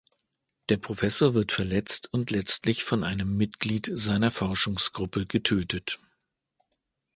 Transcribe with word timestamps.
Der 0.69 0.77
Professor 0.77 1.35
wird 1.35 1.51
verletzt 1.51 2.11
und 2.11 2.31
letztlich 2.31 2.83
von 2.83 3.03
einem 3.03 3.37
Mitglied 3.37 3.87
seiner 3.93 4.31
Forschungsgruppe 4.31 5.27
getötet. 5.27 5.99